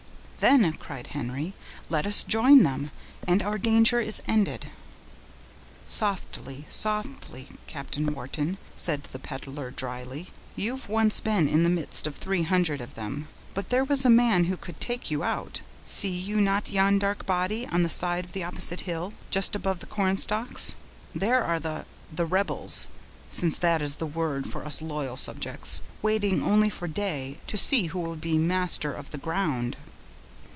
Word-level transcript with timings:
"Then," 0.49 0.73
cried 0.73 1.05
Henry, 1.05 1.53
"let 1.87 2.07
us 2.07 2.23
join 2.23 2.63
them, 2.63 2.89
and 3.27 3.43
our 3.43 3.59
danger 3.59 3.99
is 3.99 4.23
ended." 4.27 4.71
"Softly, 5.85 6.65
softly, 6.67 7.49
Captain 7.67 8.11
Wharton," 8.15 8.57
said 8.75 9.07
the 9.11 9.19
peddler, 9.19 9.69
dryly, 9.69 10.29
"you've 10.55 10.89
once 10.89 11.19
been 11.19 11.47
in 11.47 11.61
the 11.61 11.69
midst 11.69 12.07
of 12.07 12.15
three 12.15 12.41
hundred 12.41 12.81
of 12.81 12.95
them, 12.95 13.27
but 13.53 13.69
there 13.69 13.83
was 13.83 14.03
a 14.03 14.09
man 14.09 14.45
who 14.45 14.57
could 14.57 14.79
take 14.81 15.11
you 15.11 15.21
out; 15.23 15.61
see 15.83 16.09
you 16.09 16.41
not 16.41 16.71
yon 16.71 16.97
dark 16.97 17.27
body, 17.27 17.67
on 17.67 17.83
the 17.83 17.87
side 17.87 18.25
of 18.25 18.31
the 18.31 18.43
opposite 18.43 18.79
hill, 18.89 19.13
just 19.29 19.53
above 19.55 19.77
the 19.79 19.85
cornstalks? 19.85 20.73
There 21.13 21.43
are 21.43 21.59
the—the 21.59 22.25
rebels 22.25 22.89
(since 23.29 23.59
that 23.59 23.79
is 23.79 23.97
the 23.97 24.07
word 24.07 24.47
for 24.49 24.65
us 24.65 24.81
loyal 24.81 25.17
subjects), 25.17 25.83
waiting 26.01 26.43
only 26.43 26.71
for 26.71 26.87
day, 26.87 27.37
to 27.45 27.57
see 27.59 27.85
who 27.85 27.99
will 27.99 28.15
be 28.15 28.39
master 28.39 28.91
of 28.91 29.11
the 29.11 29.19
ground." 29.19 29.77